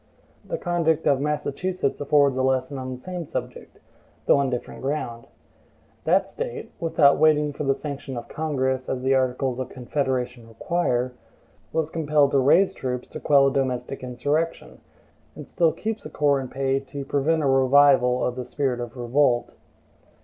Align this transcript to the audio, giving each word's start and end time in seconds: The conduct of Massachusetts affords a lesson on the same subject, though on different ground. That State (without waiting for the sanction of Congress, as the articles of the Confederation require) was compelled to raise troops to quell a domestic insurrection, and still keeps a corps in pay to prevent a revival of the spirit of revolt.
The 0.43 0.57
conduct 0.57 1.05
of 1.05 1.21
Massachusetts 1.21 2.01
affords 2.01 2.35
a 2.35 2.41
lesson 2.41 2.79
on 2.79 2.91
the 2.91 2.97
same 2.97 3.23
subject, 3.23 3.77
though 4.25 4.39
on 4.39 4.49
different 4.49 4.81
ground. 4.81 5.27
That 6.05 6.27
State 6.27 6.71
(without 6.79 7.19
waiting 7.19 7.53
for 7.53 7.65
the 7.65 7.75
sanction 7.75 8.17
of 8.17 8.27
Congress, 8.27 8.89
as 8.89 9.03
the 9.03 9.13
articles 9.13 9.59
of 9.59 9.67
the 9.67 9.75
Confederation 9.75 10.47
require) 10.49 11.13
was 11.71 11.91
compelled 11.91 12.31
to 12.31 12.39
raise 12.39 12.73
troops 12.73 13.07
to 13.09 13.19
quell 13.19 13.45
a 13.45 13.53
domestic 13.53 14.01
insurrection, 14.03 14.79
and 15.35 15.47
still 15.47 15.71
keeps 15.71 16.03
a 16.03 16.09
corps 16.09 16.39
in 16.39 16.47
pay 16.47 16.79
to 16.79 17.05
prevent 17.05 17.43
a 17.43 17.47
revival 17.47 18.25
of 18.25 18.35
the 18.35 18.43
spirit 18.43 18.79
of 18.79 18.97
revolt. 18.97 19.51